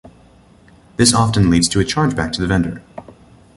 [0.97, 2.81] This often leads to a chargeback to the vendor.